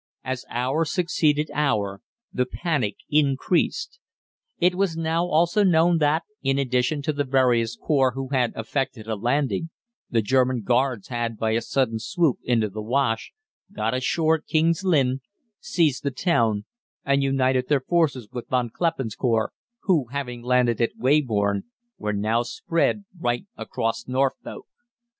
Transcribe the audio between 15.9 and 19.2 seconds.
the town, and united their forces with Von Kleppen's